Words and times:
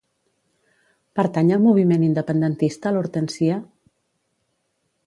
Pertany 1.19 1.53
al 1.57 1.61
moviment 1.67 2.07
independentista 2.09 2.95
l'Hortensia? 2.97 3.61